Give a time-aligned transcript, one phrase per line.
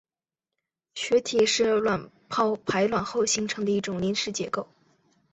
[0.95, 4.67] 血体是卵泡排卵后形成的一种临时结构。